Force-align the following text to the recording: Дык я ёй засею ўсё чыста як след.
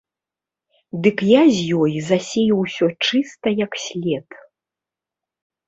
Дык 1.07 1.17
я 1.39 1.43
ёй 1.81 1.93
засею 2.09 2.53
ўсё 2.63 2.85
чыста 3.07 3.47
як 3.63 3.71
след. 3.85 4.27